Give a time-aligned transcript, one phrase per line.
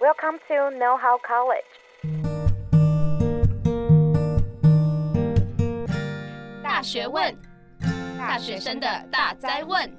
[0.00, 1.60] Welcome to Know How College。
[6.62, 7.36] 大学问，
[8.18, 9.92] 大学生的大哉问。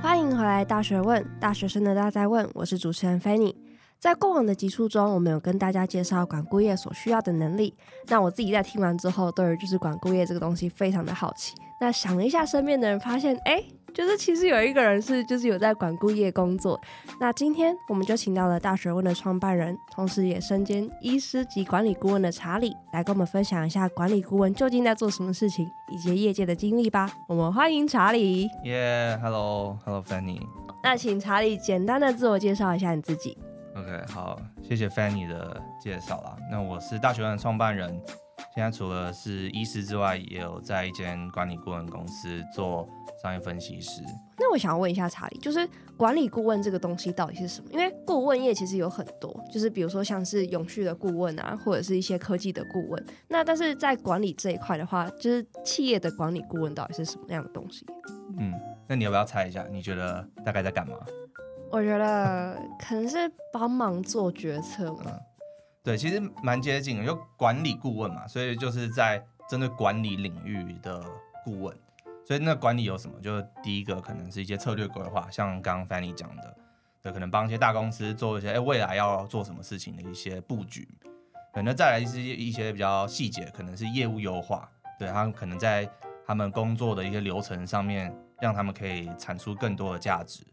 [0.00, 2.48] 欢迎回来，《大学问》大学生的大哉问。
[2.54, 3.56] 我是主持人 Fanny。
[3.98, 7.74] 在过往的集数中，我们有跟大家介绍管顾业所需要的能力。
[8.06, 11.56] 那我自己在听完之后，对于就是管顾业这个东西非常的好奇。
[11.80, 13.64] 那想了一下，身边的人发现，哎。
[13.94, 16.78] 就是其实有一个人是就是有在管顾业工作，
[17.20, 27.08] 那今天我们就请到了大学问的创办人，同时也身兼医师及管理顾问的查理，来跟我们分享一下管理顾问究竟在做什么事情，以及业界的经历吧。
[27.28, 28.48] 我们欢迎查理。
[28.64, 30.40] 耶，Hello，Hello，Fanny。
[30.82, 33.38] 那请查理简单的自我介绍一下你自己。
[33.76, 36.36] OK，好，谢谢 Fanny 的介绍啦。
[36.50, 38.00] 那我是大学问的创办人。
[38.54, 42.88] 现在除了是医师之外，也有在一间管理顾问公司做
[43.22, 44.02] 商业分析师。
[44.38, 47.70] 那我想要问一下查理，就是管理顾问这个东西到底是什么？
[47.72, 53.06] 因为顾问业其实有很多，就是比如说像是永续的顾问啊，或者是一些科技的顾问。
[53.28, 57.86] 那但是在管理这一块的话，就是企业的管理顾问到底是什么样的东西？
[58.38, 58.52] 嗯，
[58.88, 59.64] 那你要不要猜一下？
[59.70, 60.96] 你觉得大概在干嘛？
[61.70, 63.16] 我觉得可能是
[63.52, 65.02] 帮忙做决策嘛。
[65.06, 65.20] 嗯
[65.84, 71.04] 对，其实蛮接近的，就管理顾问嘛，所以就是在针对管理领域的
[71.44, 71.76] 顾问。
[72.26, 73.20] 所以那管理有什么？
[73.20, 76.56] 就第一个可能是一些策略规划，像刚刚 Fanny 讲的，
[77.02, 80.88] 对，可能帮一些大公司做一些，哎，未来要做什么事情的一些布局。
[81.52, 84.66] 对，那再来是一些比较细节，可能是业务优化，
[84.98, 85.86] 对，他们可能在
[86.26, 90.46] 他们工作的一些流程上面，让他们可以产出更多的价值。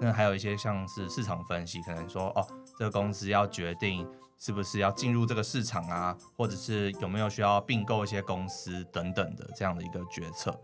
[0.00, 2.44] 那还有一些像是市场分析，可能说，哦，
[2.76, 4.04] 这个公司要决定。
[4.38, 10.54] 是不是要进入这个市场啊，或者是有没有需要并购一些公司等等的这样的一个决策？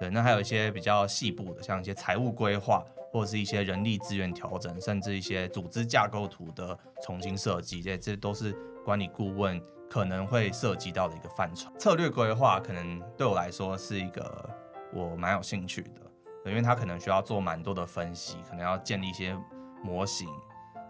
[0.00, 8.52] 对，那还有一些比较细部的，像一些财务规划，或者是一些人力资源调整，甚至一些组织架构图的重新设计，这这都是
[8.84, 11.70] 管理顾问可能会涉及到的一个范畴。
[11.78, 14.50] 策略规划可能对我来说是一个
[14.92, 19.38] 我蛮有兴趣的，因为它可能需要做蛮多的分析，可能要建立一些
[19.84, 20.28] 模型。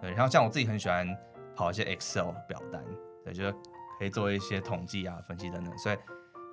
[0.01, 1.07] 对，然后像我自己很喜欢。
[1.55, 2.83] 跑一些 Excel 表单，
[3.25, 3.53] 对，就是
[3.99, 5.97] 可以做一些统计啊、分析等等，所以，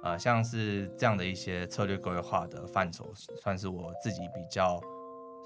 [0.03, 3.11] 呃，像是这样的一些策略规划的范畴，
[3.41, 4.79] 算是我自己比较，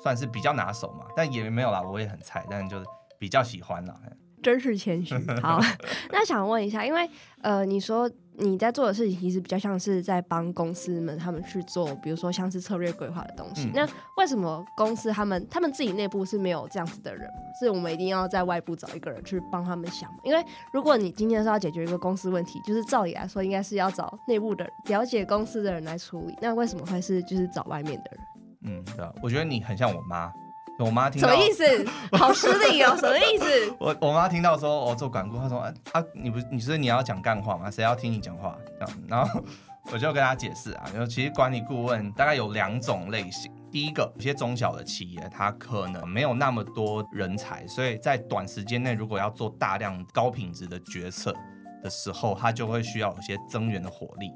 [0.02, 2.86] 算是比较拿手嘛，但也没有啦，我也很菜，但就是
[3.20, 4.00] 比较喜欢啦。
[4.42, 5.16] 真是谦虚。
[5.42, 5.60] 好，
[6.12, 7.10] 那想问一下，因为
[7.42, 8.10] 呃，你说。
[8.38, 13.66] 你在做的事情其实比较像是在帮公司们他们去做，比如说像是策略规划的东西。
[13.66, 17.30] 嗯、那为什么公司他们他们自己内部是没有这样子的人？
[17.60, 20.10] 是我们一定要在外部找一个人去帮他们想？
[20.24, 26.36] 因为如果你今天是要解决一个公司问题，就是照理来说应该是要找内部的了解公司的人来处理。
[26.42, 28.20] 那为什么会是就是找外面的人？
[28.66, 30.32] 嗯，对啊，我觉得你很像我妈。
[30.80, 31.86] 我妈听到什么意思？
[32.18, 33.76] 好失礼哦， 什么意思？
[33.80, 37.70] 我我妈听到说我做管顾，她说啊，啊你不你是你要讲干话吗？
[37.70, 38.58] 谁要听你讲话？
[38.80, 39.44] 这样，然后
[39.92, 43.52] 我就跟她解释啊，就其实管理顾问大概有两种类型。
[43.72, 51.36] 第一个，有些中小的企业，它可能没有那么多人才，所以在短时间内如果要做大量高品质的决策
[51.84, 54.32] 的时候，它就会需要有些增援的火力。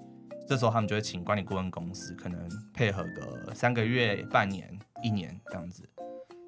[0.47, 2.39] 这时候他们就会请管理顾问公司，可能
[2.73, 4.67] 配合个三个月、半年、
[5.03, 5.87] 一年这样子。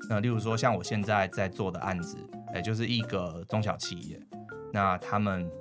[0.08, 2.18] 那例如说，像我现在在做的案子，
[2.54, 4.20] 也就是一个中小企业，
[4.72, 5.52] 那他们，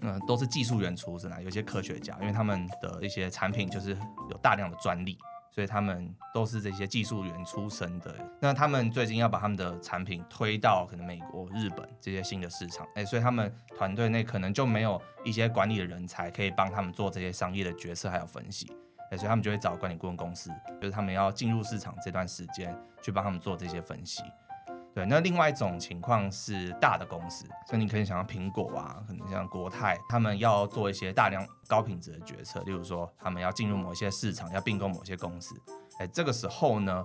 [0.00, 3.96] 嗯、都是技术员出身啊，有些科学家，因为他们的一些产品就是
[4.30, 5.16] 有大量的专利，
[5.52, 8.14] 所以他们都是这些技术员出身的。
[8.40, 18.70] 那他们最近要把他们的产品推到可能美国、日本这些新的市场，哎，所以他们团队内可能就没有一些管理的人才可以帮他们做这些商业的决策还有分析。
[19.16, 24.22] 所以他们就会找管理顾问公司，就是他们要进入市场这段时间去帮他们做这些分析。
[24.94, 35.54] 对，那另外一种情况是大的公司，所以你可以想到苹果啊，可能像国泰，他们要做一些大量高品质的决策，例如说他们要进入某些市场，要并购某些公司。
[36.00, 37.04] 哎，这个时候呢，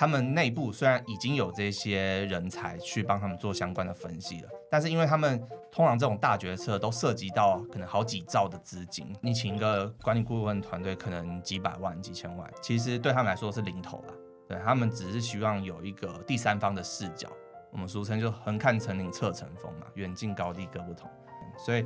[0.00, 4.48] 他们内部虽然已经有这些人才去帮他们做相关的分析了。
[4.70, 5.38] 但是因为他们
[5.70, 14.14] 通常这种大决策都涉及到可能好几兆的资金，你请一个管理顾问团队可能几百万、几千万，其实对他们来说是零头了。
[14.48, 17.28] 对，他们只是希望有一个第三方的视角，
[17.70, 21.10] 我们俗称就横看成岭侧成峰嘛，远近高低各不同，
[21.58, 21.84] 所以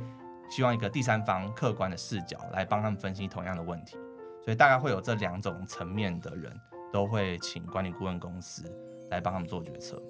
[0.49, 3.97] 希望一个第三方客观的视角来帮他们分析同样的问题。
[4.41, 6.57] 所以大概会有这两种层面的人
[6.91, 8.63] 都会请管理顾问公司
[9.09, 10.01] 来帮他们做决策。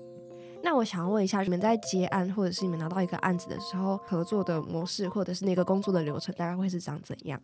[0.64, 7.40] 那我想要问一下，你们在接案或者是你们拿到一个案子的时候，合作的模式或者是那个工作的流程，大概会是长怎样？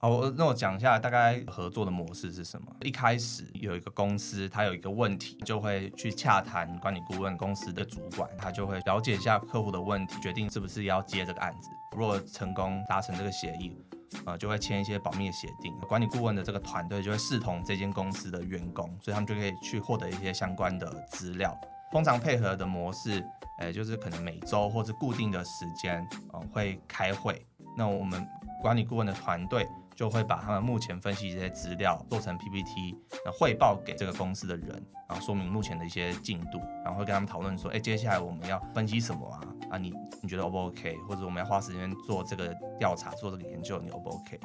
[0.00, 2.68] 哦，那我讲一下大概合作的模式是什么。
[2.82, 11.68] 一开始有一个公司，他有一个问题，就会去洽谈管理顾问公司的主管，他就会了解一下客户的问题，决定是不是要接这个案子。
[11.96, 13.76] 如果成功达成这个协议，
[14.24, 15.72] 呃，就会签一些保密协定。
[15.88, 21.58] 管理顾问的这个团队就会视同这间公司的员工，所以他们就可以去获得一些相关的资料。
[21.90, 23.24] 通常配合的模式，
[23.58, 27.44] 呃，就是可能每周或是固定的时间，呃，会开会。
[27.76, 28.26] 那我们
[28.60, 29.66] 管理顾问的团队。
[29.98, 34.68] 就会把他们目前分析这些资料做成 PPT，那汇报给这个公司的人，
[35.08, 39.40] 然后说明目前的一些进度，然后会跟他们讨论说，哎，接下来我们要分析什么啊？
[39.72, 39.92] 啊，你
[40.22, 40.96] 你觉得 O 不 OK？
[41.08, 44.38] 或者我们要花时间做这个调查，做这个研究，你 O 不 OK？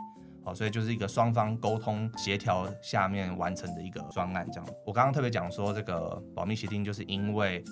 [0.43, 4.67] 好，所以就是一个双方沟通协调下面完成的一个专案这样。
[4.87, 7.63] 我刚刚特别讲说这个保密协定，就是因为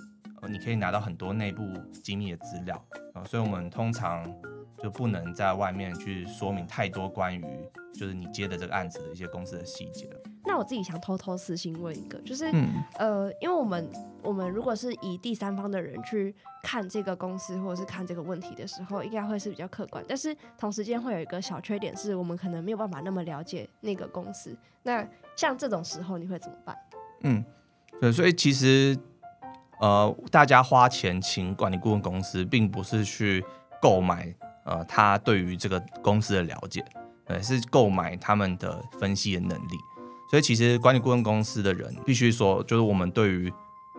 [0.48, 1.64] 你可以拿到很多内部
[2.04, 2.80] 机密的资料
[3.16, 4.24] 啊，所以我们通常。
[4.82, 7.46] 就不能在外面去说明太多关于
[7.94, 10.10] 就是你接的这个案子的一些公司的细节。
[10.44, 13.88] 那我自己想偷偷私信问一个，就是、嗯、呃，因为我们
[14.24, 20.04] 我们如果是以第三方的人去看这个公司或者是看这个问题的时候，应该会是比较客观。
[20.08, 24.58] 但是同时间会有一个小缺点，是我们可能没有办法那么了解那个公司。
[24.82, 26.76] 那像这种时候你会怎么办？
[27.22, 27.46] 嗯，
[28.00, 28.98] 对，所以其实
[29.80, 33.46] 呃，大家花钱请管理顾问公司，并不是去
[33.80, 34.34] 购买。
[34.66, 36.84] 呃，他对于这个公司的了解，
[37.26, 39.78] 呃，是购买他们的分析的能力。
[40.30, 43.52] 所以其实管理顾问公司的人必须说，就是我们对于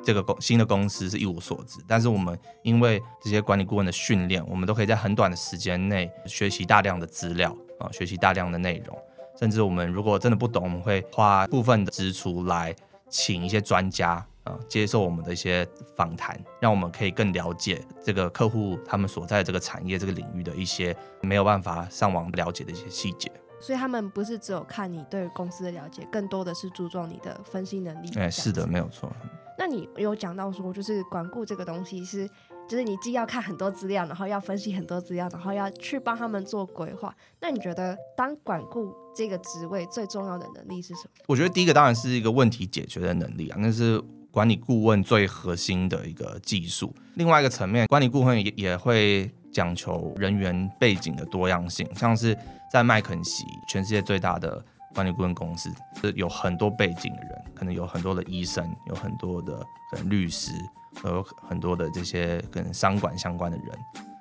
[0.02, 1.78] 这个公新的公司是一无所知。
[1.86, 8.98] 但是我们因为这些管理顾问的训练，我们都可以在很短的时间内学习大量的资料啊，学习大量的内容。
[9.38, 12.74] 甚至我们如果真的不懂，我们会花部分的支出来
[13.10, 14.24] 请一些专家。
[14.44, 15.66] 啊，接受我们的一些
[15.96, 23.30] 访谈，让我们可以更了解这个客户他们所在这个产业这个领域的一些没有办法上网了解的一些细节。
[23.60, 28.10] 所以他们不是只有看你对公司的了解，更多的是注重你的分析能力。
[28.16, 29.12] 哎，是的，没有错。
[29.56, 32.28] 那你有讲到说，就是管顾这个东西是。
[32.68, 37.14] 就是你既要看很多资料，然后要分析很多资料，然后要去帮他们做规划。
[37.40, 41.24] 那你觉得当管顾这个职位最重要的能力是什么？
[41.26, 44.00] 我觉得第一个当然是一个问题解决的能力啊，那是
[44.32, 46.93] 管理顾问最核心的一个技术。
[47.14, 52.37] 另外一个层面，管理顾问也也会讲求人员背景的多样性，像是
[52.73, 54.64] 在麦肯锡，全世界最大的
[54.94, 55.70] 管理顾问公司，
[56.00, 60.50] 是有很多背景的人，可能有很多的医生，有很多的可能律师。
[61.05, 63.67] 有很多的这些跟商管相关的人，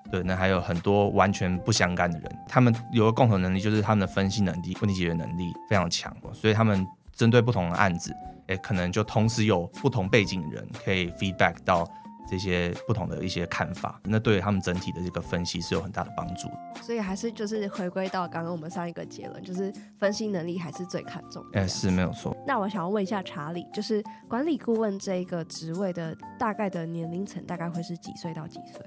[0.10, 6.88] 对，那还有很多完全不相干的人，他们有个共同能力，就是他们的分析能力、问题解决能力非常强，所以他们
[7.22, 8.12] 针对不同的案子，
[8.48, 11.88] 诶，可能就同时有不同背景人可以 feedback 到。
[12.30, 16.48] 这些不同的一些看法，那对于他们整体的这个分析是有很大的帮助。
[16.82, 21.60] 所以还是就是回归到刚刚我们上一个结论，就是分析能力还是最看重的。
[21.60, 22.34] 哎，是没有错。
[22.48, 28.82] 那我想要问一下查理，就是管理顾问这一个职位的大概的年龄层大概会是几岁到几岁？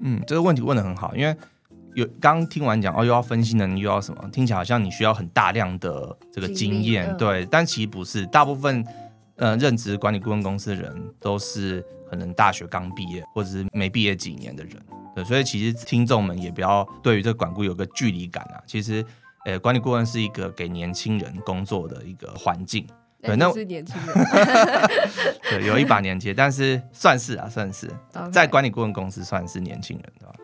[0.00, 1.36] 嗯，这个问题问的很好，因为
[1.98, 8.84] 有刚听完讲哦，又要分析能力，又要什么，听起来好像你需要很大量的这个经验，嗯、对，但其实不是，大部分
[9.36, 11.84] 呃任职管理顾问公司的人都是。
[12.10, 14.82] 可能大学刚毕业，或者是没毕业几年的人，
[15.14, 18.56] 对，所以其实听众们也不要对于这个管顾有个距离感啊。
[18.66, 19.04] 其实，
[19.44, 22.86] 呃、欸，管理顾问是一个给年轻人工作的一个环境，
[23.20, 24.16] 对，那是年轻人，
[25.50, 27.90] 对，有一把年纪，但是算是啊，算是
[28.32, 30.34] 在管理顾问公司算是年轻人，对吧？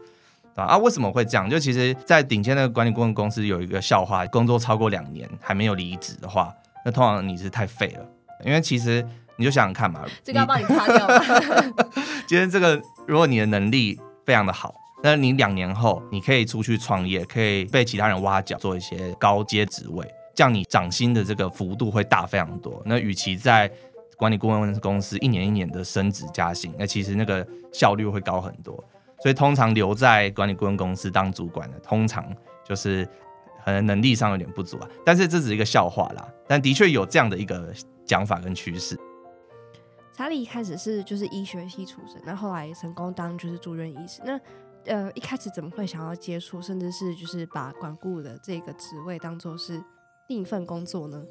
[0.55, 0.65] 对？
[0.65, 1.49] 啊，为什么会这样？
[1.49, 8.07] 就其实，在顶尖的管理顾问公司有一个笑话，工作超过两年还没有离职的话，那通常你是太废了，
[8.45, 9.07] 因为其实。
[9.37, 11.75] 你就想想看嘛，这个要帮你擦掉吗？
[12.25, 22.81] 今天这个，如果你的能力非常的好，那你两年后你可以出去创业，可以被其他人挖角，做一些高阶职位，这样你涨薪的这个幅度会大非常多。
[22.87, 23.69] 那与其在
[24.17, 28.85] 管理顾问公司一年一年的升职加薪，那其实那个效率会高很多。
[29.25, 32.31] 所以通常留在管理顾问公司当主管的，通常
[32.63, 33.09] 就是
[33.65, 34.89] 可能能力上有点不足啊。
[35.03, 37.73] 但是这只是一个笑话啦，但的确有这样的一个
[38.05, 38.95] 讲法跟趋势。
[40.13, 44.21] 查理一开始是就是医学系出身，那后来成功当就是住院医师。
[44.27, 44.39] 那
[44.85, 49.83] 呃一开始怎么会想要接触，甚至是就是把管顾的这个职位当做是
[50.29, 51.25] 另一份工作呢？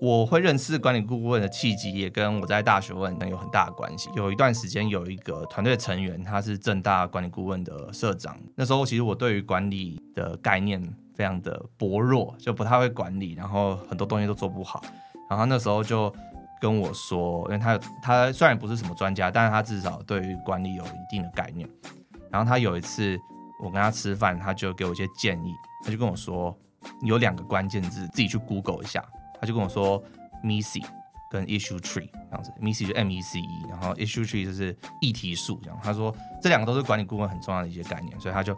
[0.00, 4.08] 我会认识管理顾问的契机，也跟我在大学问有很大的关系。
[4.16, 8.36] 有一段时间有一个团队成员，他是正大管理顾问的社长。
[8.54, 10.82] 那时候其实我对于管理的概念
[11.14, 14.82] 非常的薄弱，就不太会管理，然后很多东西都做不好。
[15.28, 16.12] 然后那时候就。
[16.60, 21.66] 跟我说，因为他他虽然不是什么专家，但是他至少对于管理有一定的概念。
[22.30, 23.18] 然后他有一次
[23.64, 26.54] 我跟他吃饭，他就给我一些建议，他就跟我说，
[27.06, 29.02] 有两个关键字，自己去 Google 一下。
[29.40, 30.02] 他就跟我说
[30.44, 30.84] MECE
[31.30, 35.78] 跟 Issue Tree 这样子，MECE 就 M E C E，然后 Issue Tree 就是议题树这样。
[35.82, 38.54] 他说这两个都是管理顾问很重要的一些概念，所以他就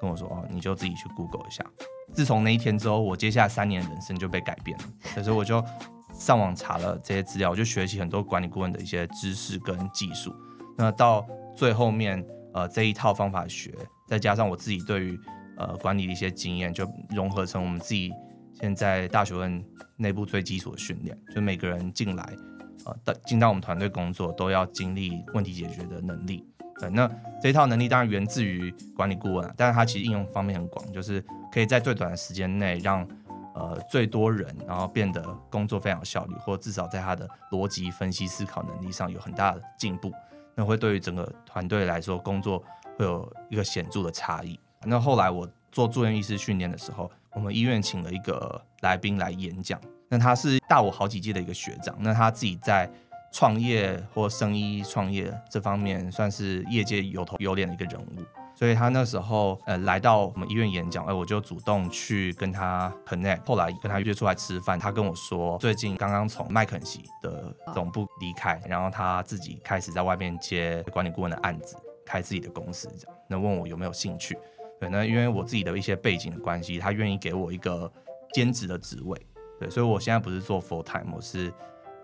[0.00, 1.64] 跟我说哦，你就自己去 Google 一下。
[2.12, 5.22] 自从那一天之后，我接下来三年的人生就被改变了。
[5.22, 5.64] 所以我就
[6.12, 10.34] 上网查了这些资料，我就学习很多管理顾问的一些知识跟技术。
[10.76, 12.24] 那到最后面，
[12.54, 13.74] 呃，这一套方法学，
[14.08, 15.18] 再加上我自己对于
[15.56, 18.12] 呃管理的一些经验，就融合成我们自己
[18.60, 19.64] 现在大学问
[19.96, 21.16] 内部最基础的训练。
[21.34, 22.36] 就每个人进来，
[22.84, 26.44] 呃，到进到我们团队工作，都要经历问题解决的能力。
[26.78, 27.10] 对，那
[27.40, 33.06] 这一套能力当然源自于管理顾问，但是它其实应用方面很广，就是可以在最短的时间内让
[33.54, 40.12] 呃最多人，然后变得工作非常有效率，或至少在他的逻辑分析思考能力上有很大的进步。
[40.54, 42.62] 那会对于整个团队来说，工作
[42.98, 44.58] 会有一个显著的差异。
[44.84, 49.78] 那后来我做住院医师训练的时候，我们医院请了一个来宾来演讲。
[50.08, 52.90] 那他是大我好几届的一个学长，那他自己在
[53.30, 58.24] 创业或生医创业这方面算是业界有头有脸的一个人物。
[58.54, 64.78] 所以他那时候呃来到我们医院演讲，哎，我就主动去跟他 connect，后来跟他约出来吃饭。
[64.78, 71.76] 他跟我说，最近刚刚从麦肯锡的总部离开，然后他自己开始在外面接管理顾问的案子，
[72.06, 73.16] 开自己的公司这样。
[73.28, 74.38] 那问我有没有兴趣？
[74.78, 77.90] 对，那因为我自己的一些背景的关系，他愿意给我一个
[78.32, 79.18] 兼职的职位。
[79.58, 81.52] 对，所以我现在不是做 full time，我是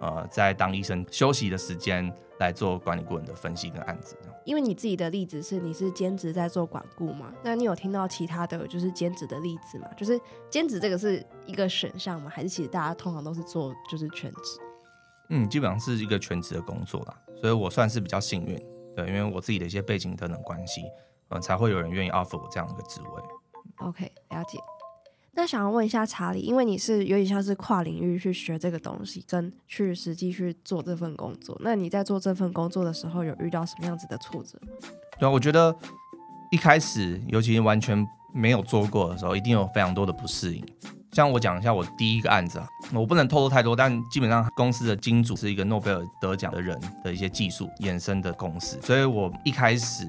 [0.00, 4.16] 呃在当医生休息的时间来做管理顾问的分析跟案子。
[4.44, 7.32] 因为你自己的例子是你是兼职在做管顾嘛？
[7.44, 9.88] 那你有听到其他的就是兼职的例子吗？
[9.96, 10.18] 就是
[10.50, 12.28] 兼职这个是一个选项吗？
[12.34, 14.58] 还是其实大家通常都是做就是全职？
[15.28, 18.58] 嗯，基本上是一个全职的工作啦，所以我算是比较幸运，
[18.96, 20.82] 对，因为我自己的一些背景等等关系，
[21.32, 23.86] 嗯，才会有人愿意 offer 我这样一个职位。
[23.86, 24.58] OK，了解。
[25.34, 31.56] 那想要问一下查理，因为你是有点像是跨领域去学这个东西，跟去实际去做这份工作。
[31.60, 34.68] 那你在做这份工作的时候，有遇到什么样子的挫折吗？
[35.18, 35.74] 对啊，我觉得
[36.50, 40.62] 一开始，尤其完全没有做过的时候，一定有非常多的不适应。
[41.12, 50.06] 像我讲一下我第一个案子啊，我不能透露太多，但基本上公司的金主是一个诺贝尔得奖的人的一些技术衍生的公司，所以我一开始。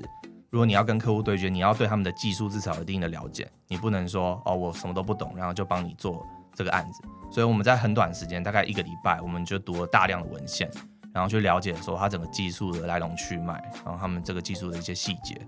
[0.54, 7.02] 如果你要跟客户对决，你要对他们的技术至少有一定的了解，你不能说哦，我什么都不懂，然后就帮你做这个案子。
[7.32, 10.70] 所以我们在很短时间，大概一个礼拜，我们就读了大量的文献，
[11.12, 15.42] 然后去了解说他整个技术的来龙去脉，然后他们这个技术的一些细节。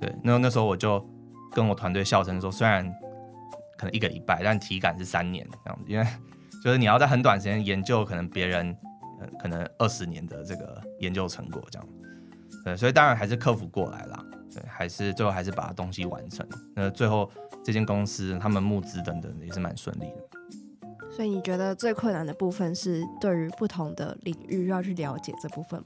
[0.00, 1.06] 对，那那时候我就
[1.52, 2.90] 跟我团队笑称说，虽然
[3.76, 6.06] 可能一个礼拜，但体感是三年这样子，因为
[6.64, 8.74] 就是你要在很短时间研究可能别人
[9.38, 11.86] 可能二十年的这个研究成果这样。
[12.64, 14.21] 对，所以当然还是克服过来啦。
[14.52, 16.46] 对，还是最后还是把东西完成。
[16.74, 17.30] 那最后
[17.64, 21.08] 这间公司他们募资等等也是蛮顺利的。
[21.10, 25.82] 所以你觉得最困难的部分是对于不同的领域要去了解这部分？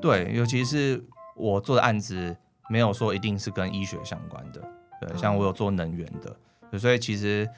[0.00, 1.02] 对，尤其是
[1.36, 2.36] 我做的案子
[2.68, 4.60] 没有说一定是跟医学相关的。
[5.00, 6.36] 对，像我有做能源的，
[6.72, 7.48] 嗯、所以其实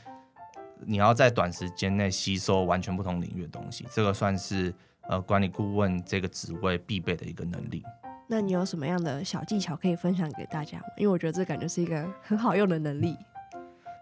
[0.85, 4.75] 你要在短时间内吸收完全不同领域的东西，这个算是
[5.09, 7.83] 呃管理顾问这个职位必备的一个能力。
[8.29, 10.85] 那你有什么样的小技巧可以分享给大家吗？
[10.97, 13.17] 因为我觉得这感觉是一个很好用的能力。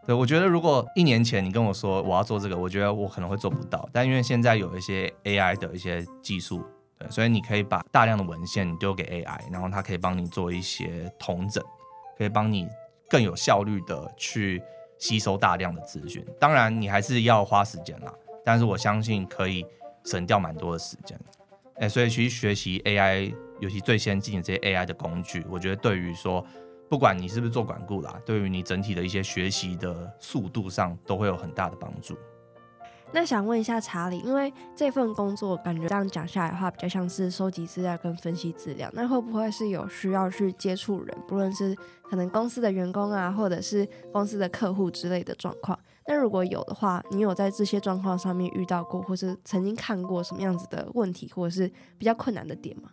[0.06, 3.86] 对，我觉得如果一年前你跟我说我要做这个，我觉得我可能会做不到。
[3.92, 6.64] 但因为现在有一些 AI 的一些技术，
[6.98, 11.62] 对，所以你可以把大量的文献丢给 AI，然后它可以帮你做一些统整，
[12.16, 12.66] 可以帮你
[13.10, 14.62] 更有效率的去
[14.98, 16.24] 吸收大量的资讯。
[16.40, 18.10] 当然，你还是要花时间啦，
[18.42, 19.66] 但是我相信可以
[20.04, 21.18] 省掉蛮多的时间。
[21.76, 23.34] 哎，所以其实学习 AI。
[23.64, 26.44] 尤其最先进的这些 AI 的工具，我觉得对于说，
[26.86, 32.14] 不管你是不是做管顾啦，对于你整体的一些学习的速度上，都会有很大的帮助。
[33.10, 45.78] 那想问一下查理，因为这份工作感觉这样讲下来的话，比较像是收集资料跟分析资料，那会不会是有需要去接触人，不论是可能公司的员工啊，或者是公司的客户之类的状况？
[46.06, 52.90] 那如果有的话，你有在这些状况上面遇到过，或是曾经看过什么样子的问题，或者是比较困难的点吗？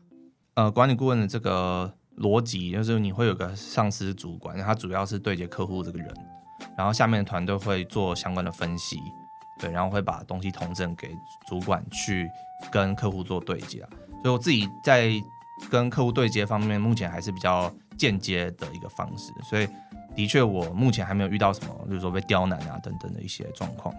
[0.55, 6.13] 呃，管理顾问的这个逻辑就是你会有个上司主管，他主要是对接客户这个人，
[6.77, 8.97] 然后下面的团队会做相关的分析，
[9.59, 11.09] 对，然后会把东西统整给
[11.47, 12.29] 主管去
[12.69, 13.79] 跟客户做对接。
[14.21, 15.09] 所以我自己在
[15.69, 19.67] 跟客户对接方面，目前还是比较间接的一个方式，所以
[20.13, 23.95] 的确我目前还没有遇到什么，就是说被刁难啊等等的一些状况。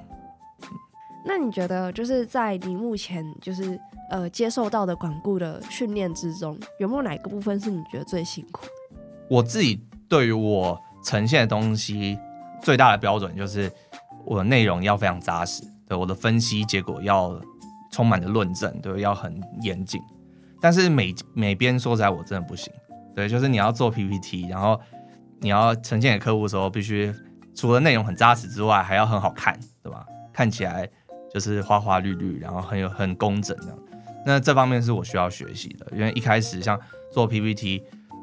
[1.25, 3.79] 那你觉得就是在你目前就是
[4.11, 8.67] 呃接受到的管顾的训练之中，有没有哪一个部分是你觉得最辛苦？
[9.29, 12.19] 我自己对于我呈现的东西
[12.61, 13.71] 最大的标准就是，
[14.25, 17.41] 我的内容要非常扎实，对，我的分析结果要
[17.91, 20.01] 充满的论证，对，要很严谨。
[20.61, 22.73] 但是每每边说实在，我真的不行。
[23.15, 24.81] 对，就是你要做 PPT，然后
[25.41, 27.13] 你要呈现给客户的时候，必须
[27.55, 30.07] 除了内容很扎实之外，还要很好看，对吧？
[30.33, 30.89] 看起来
[31.33, 33.77] 就是花花绿绿，然后很有很工整的。
[34.25, 36.79] 那这方面是我需要学习的，因为一开始像
[37.11, 37.83] 做 PPT，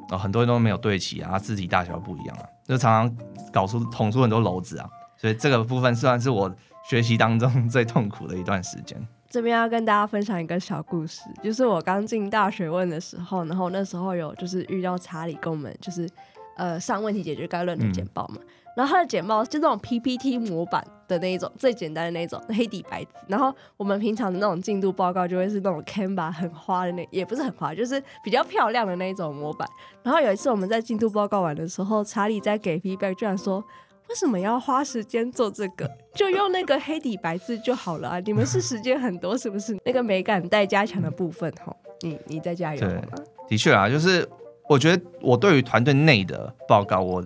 [0.10, 4.90] 呃，很多人都没有对齐啊，字体大小不一样啊，就常常搞出捅出很多篓子啊。
[5.18, 6.50] 所以这个部分算是我
[6.90, 8.98] 学习当中 最痛苦的一段时间。
[9.30, 16.10] 这边要跟大家分享一个小故事，就是我刚进大学问的时候，然后那时候有就是遇到查理跟我们就是
[16.56, 18.48] 呃上问题解决概论的简报嘛，嗯、
[18.80, 29.68] 然后他的简报就这种 PPT 模板的那一种最简单的那种黑底白字，然后我们平常的那种进度报告就会是那种 Canva 很花的那，也不是很花，就是比较漂亮的那一种模板。
[30.02, 33.62] 然后有一次我们在进度报告完的时候，查理在给 feedback，居然说。
[34.08, 35.88] 为什么要花时间做这个？
[36.16, 38.20] 就用那个黑底白字就好了啊！
[38.22, 39.78] 你们是时间很多，是不是？
[39.86, 43.24] 那个美感待加强的部分，吼，你你再加油好吗？
[43.48, 44.28] 的确啊，就是
[44.68, 47.24] 我觉得我对于团队内的报告，我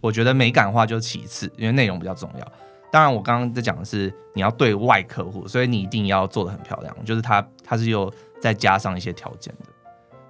[0.00, 2.52] 我觉得美感化就是其次，因为内容比较重要。
[2.92, 9.66] 当然，我刚刚在讲的是你要对外客户，所以你一定要做的很漂亮，就是它它是有再加上一些条件的，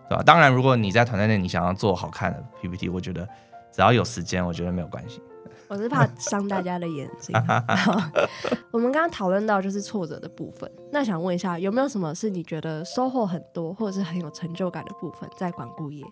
[0.09, 0.23] 对吧？
[0.23, 3.27] 当然，如果你在团队内你想要做好看的 PPT，我觉得
[3.73, 5.23] 只要有时间，我觉得没有关系。
[5.69, 7.35] 我是怕伤大家的眼睛。
[8.73, 16.05] 我们刚刚讨论到就是挫折的部分，那想问一下，有没有什么是你觉得收获很多，或者是很有成就感的部分在管顾业？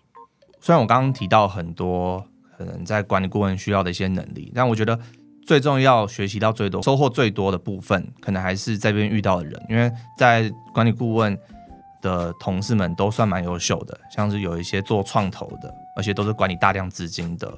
[0.59, 2.25] 虽然我刚刚提到很多
[2.59, 4.99] 可能在管理顾问需要的一些能力，但我觉得
[5.47, 11.35] 最重要、学习到最多、收获最多的部分，可能还是这边遇到的人，因为在管理顾问
[12.01, 17.51] 的同事们都算蛮优秀的，像是有一些做创投的，而且都是管理大量资金的。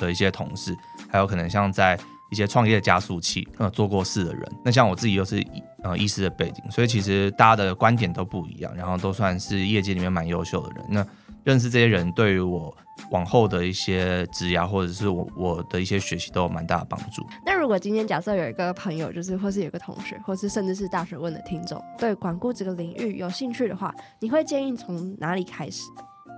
[0.00, 0.72] 的一些同事，
[1.10, 1.98] 还有可能像在
[2.30, 5.44] 一些创业加速器呃做过事的人，那像我自己又是
[5.82, 10.84] 呃医师的背景，所以其实大家的观点都不一样，然后都算是业界里面蛮优秀的人。
[10.88, 11.04] 那
[11.44, 12.74] 认识这些人，对于我
[13.10, 17.26] 往后的一些职涯或者是我我的一些学习都有蛮大的帮助。
[17.46, 25.82] 那如果今天假设有一个朋友，就是或是有个同学，或是甚至是大学问的听众，对管顾这个领域有兴趣的话，你会建议从哪里开始？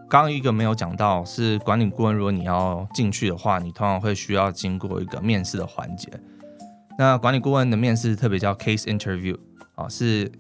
[0.09, 6.09] 刚刚一个没有讲到是管理顾问，如果你要进去的话，你通常会需要经过一个面试的环节。
[6.99, 9.39] 那管理顾问的面试特别叫 case interview
[9.77, 10.31] 啊，是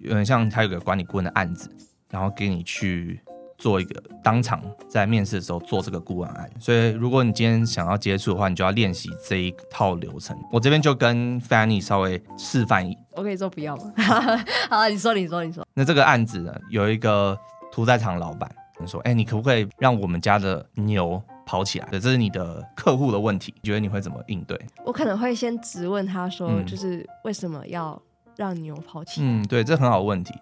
[0.00, 1.70] 有点像他有个管理顾问的案子，
[2.10, 3.20] 然后给你去
[3.60, 6.50] 做一个当场在面试的时候做这个顾问案。
[6.58, 10.36] 所以如果你今天想要接触的话，你就要练习这一套流程。
[10.50, 13.92] 我这边就跟 Fanny 稍微示范一，我可以说不要吗？
[14.68, 15.64] 好，你说，你说，你说。
[15.74, 17.38] 那这个案子呢，有一个
[17.70, 18.50] 屠宰场老板。
[18.86, 21.86] 说，哎、欸，你可不可以让我们家的牛跑起来？
[21.90, 24.58] 对，这是你的客户的问题，你觉得你会怎么应对？
[24.86, 28.00] 我可能会先质问他说，就是为什么要
[28.36, 29.26] 让牛跑起来？
[29.26, 30.32] 嗯，对，这很好的问题。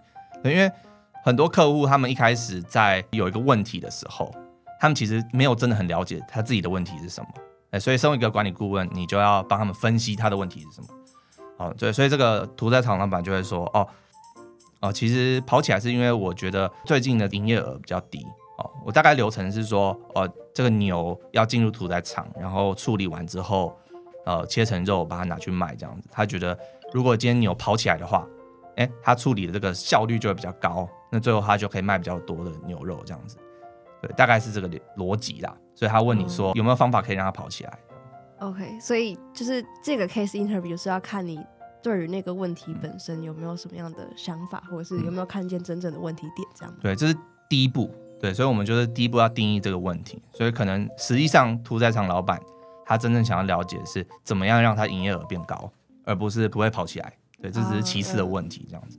[0.44, 0.70] 因为
[1.28, 4.34] 很多客户他们一开始在有一个问题的时候，
[4.80, 7.28] 他们其实没有真的很了解他自己的问题是什么。
[7.70, 10.88] 哎，所以身为一个管理顾问，你就要帮他们分析他的问题是什么。
[11.58, 13.86] 哦，对，所以这个屠宰场老板就会说，哦。
[14.80, 18.24] 哦，其实跑起来是因为我觉得最近的营业额比较低
[18.56, 18.70] 哦。
[18.86, 23.78] 我大概流程是说，哦，这个牛要进入屠宰场，然后处理完之后，
[24.24, 26.08] 呃，切成肉，把它拿去卖这样子。
[26.10, 26.58] 他觉得
[26.94, 28.26] 如果今天牛跑起来的话，
[28.78, 33.36] 诶，他处理的这个效率就会比较高，那最后他就可以卖比较多的牛肉这样子。
[34.00, 35.56] 对，大概是这个逻辑啦。
[35.74, 37.78] 所以他问你说有没有方法可以让他跑起来
[38.38, 41.38] ？OK，所以就是这个 case interview 是要看你。
[41.80, 46.48] 对于那个问题本身有没有什么样的想法，或者是有没有看见真正的问题点？
[46.52, 47.16] 这样、嗯、对，这是
[47.48, 47.88] 第一步。
[48.20, 50.20] 对，所以我们就是第一步要定义这个问题。
[50.32, 52.40] 所以可能实际上屠宰场老板
[52.84, 55.70] 他真正想要了解的是怎么样让他营业额变高，
[56.04, 57.12] 而不是不会跑起来。
[57.40, 58.66] 对，这只是其次的问题。
[58.68, 58.98] 这样子。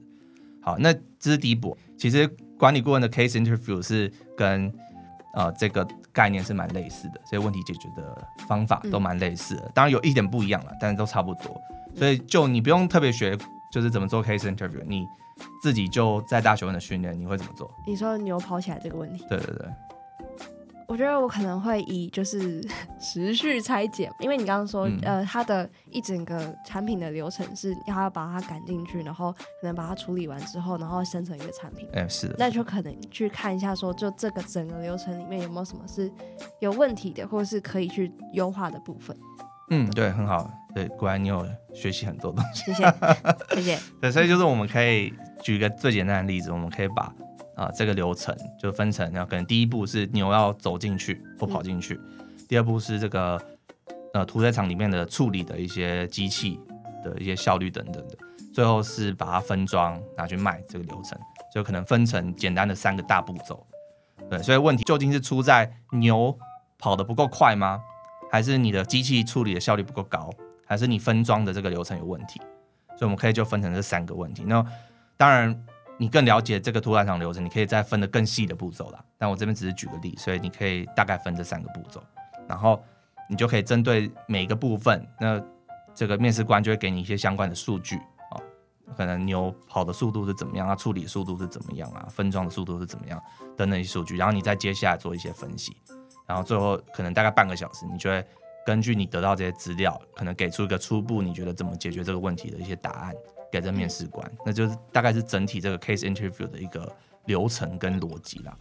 [0.62, 1.78] 好，那这是第一步。
[1.97, 4.71] 其实管理顾问的 case interview 是跟
[5.36, 9.62] 呃这个概念是蛮类似的，这些问题解决的方法都蛮类似的。
[9.63, 11.60] 嗯、当然有一点不一样了，但是都差不多。
[11.95, 13.38] 所以就你不用特别学，
[13.71, 15.06] 就是怎么做 case interview，你
[15.62, 17.69] 自己就在大学问的训练，你会怎么做？
[17.88, 19.25] 你说牛跑起来这个问题？
[19.30, 19.67] 对对对，
[20.89, 22.60] 我觉得我可能会以就是
[22.99, 31.88] 持续拆解，因为你刚刚说，嗯、呃，它的一整个产品的流程是要把它赶进去，然后可能把它处理完之后，然后生成一个产品。
[31.93, 32.36] 哎、欸，是的。
[32.39, 36.12] 那就可能去看一下，说就这个整个流程里面有没有什么是
[36.60, 39.15] 有问题的，或者是可以去优化的部分。
[39.69, 40.52] 嗯，对，很好。
[40.73, 42.63] 对，果然你有学习很多东西。
[42.65, 42.93] 谢谢，
[43.54, 43.80] 谢谢。
[44.02, 47.13] 对，所以就是我们可以举一个最简单的例子，我们可以把啊、
[47.60, 52.00] 呃、这个流程就分成，然后可能第一步是牛要走进去或跑进去，
[52.48, 53.38] 第二步是这个
[54.13, 56.58] 呃屠宰场里面的处理的一些机器，
[57.04, 58.17] 的一些效率等等的，
[58.54, 61.19] 最后是把它分装拿去卖这个流程，
[61.54, 63.62] 就可能分成简单的三个大步骤。
[64.30, 66.34] 对，所以问题究竟是出在牛
[66.78, 67.82] 跑得不够快吗？
[68.32, 70.30] 还是你的机器处理的效率不够高？
[70.65, 72.39] 还是你分装的这个流程有问题？
[72.95, 74.43] 所以我们可以就分成这三个问题。
[74.45, 74.65] 那
[75.17, 75.65] 当然，
[76.02, 79.04] 你更了解这个屠宰场流程，你可以再分得更细的步骤啦。
[79.18, 82.02] 但我这边只是举个例，所以你可以大概分这三个步骤，
[82.48, 82.82] 然后
[83.30, 85.44] 你就可以针对每一个部分，那
[85.94, 87.98] 这个面试官就会给你一些相关的数据
[88.32, 88.42] 哦，
[88.96, 93.22] 可能牛跑的速度是怎么样，啊处理速度是怎么样啊，分装的速度是怎么样
[93.58, 95.76] 等等一些数据，然后你再接下来做一些分析，
[96.26, 98.26] 然后最后可能大概半个小时，你就会
[98.66, 103.14] 根据你得到这些资料，可能给出一个初步你觉得怎么解决这个问题的一些答案。
[103.52, 106.92] 给这面试官，那就是大概是整体这个 case interview 的一个
[107.26, 108.56] 流程跟逻辑啦。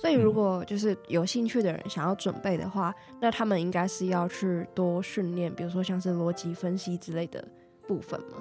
[0.00, 7.46] 所以，如果就是有兴趣的人想要准备的话，嗯、那他们应该是要去多训练，比如说像是逻辑分析之类的
[7.86, 8.38] 部分吗？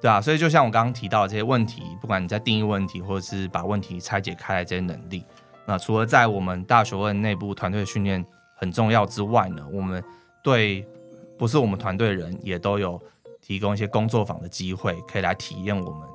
[0.00, 5.24] 对啊，所以就像我刚刚提到的这些问题，不管你在定义问题，或者是把问题拆解开来这些能力，
[5.66, 8.24] 那除了在我们大学问内部团队训练
[8.56, 10.02] 很重要之外呢，我们
[10.42, 10.84] 对
[11.38, 13.00] 不是我们团队的人也都有。
[13.48, 16.06] 提供一些工作坊的机会，可以来体验我们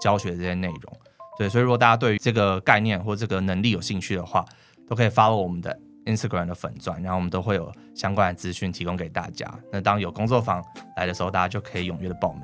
[0.00, 0.92] 教学的这些内容。
[1.38, 4.44] 对，所以如果大家对于这个概念或这个能力有兴趣的话，
[4.88, 9.48] 都可以发到我们的 Instagram 的粉钻，然后我们都会有相关的资讯提供给大家。
[9.70, 10.60] 那当有工作坊
[10.96, 12.42] 来的时候，大家就可以踊跃的报名。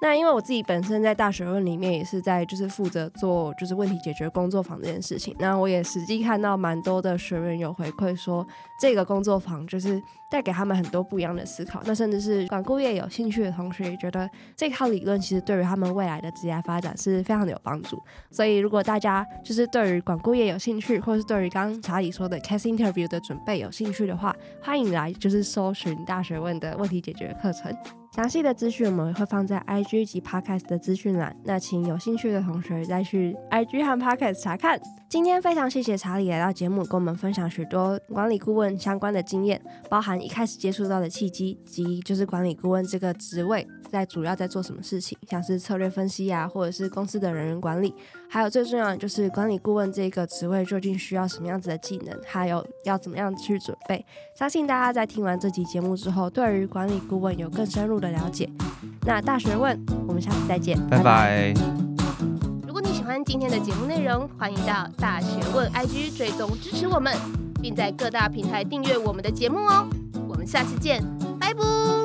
[0.00, 8.46] 那因为我自己本身在大学问里面也是在就是负责做就是问题解决工作坊这件事情，那我也实际看到蛮多的学员有回馈说，
[8.80, 18.00] 这个工作坊就是带给他们很多不一样的思考，那甚至是管顾业有兴趣的同学也觉得这套理论其实对于他们未来的职业发展是非常的有帮助。
[18.30, 27.74] 所以如果大家就是对于管顾业有兴趣，或是对于刚查理说的 case interview 的准备有兴趣的话，欢迎来就是搜寻大学问的问题解决课程。
[28.18, 34.80] 详细的资讯我们会放在 IG 及 Podcast 的资讯栏，那请有兴趣的同学再去 IG 和 Podcast 查看。
[35.08, 47.94] 今天非常谢谢查理来到节目，跟我们分享许多管理顾问相关的经验，包含一开始接触到的契机，及就是管理顾问这个职位在主要在做什么事情，像是策略分析啊，或者是公司的人员管理，
[48.28, 54.04] 还有最重要的就是管理顾问这个职位究竟需要什么样子的技能，还有要怎么样去准备。
[54.36, 58.48] 相信大家在听完这集节目之后，对于管理顾问有更深入的 了解。
[59.06, 61.54] 那大学问，我们下次再见，拜拜。
[62.66, 62.88] 如果你。
[63.08, 67.16] 喜欢今天的节目内容，欢迎到大学问 IG 追踪支持我们，
[67.58, 69.88] 并在各大平台订阅我们的节目哦。
[70.28, 71.02] 我们下次见，
[71.40, 71.97] 拜拜。